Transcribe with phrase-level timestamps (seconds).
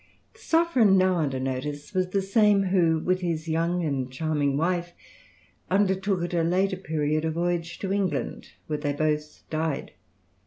[0.33, 4.93] The sovereign now under notice was the same, who, with his young and charming wife,
[5.69, 9.91] undertook at a later period a voyage to England, where they both died.